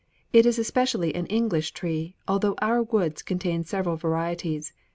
[0.33, 4.73] It is especially an English tree, although our woods contain several varieties.